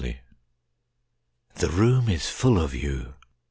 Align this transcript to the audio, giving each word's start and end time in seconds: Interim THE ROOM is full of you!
Interim 0.03 0.23
THE 1.57 1.69
ROOM 1.69 2.09
is 2.09 2.27
full 2.27 2.57
of 2.57 2.73
you! 2.73 3.13